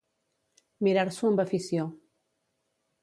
[0.87, 1.85] Mirar-s'ho amb afició.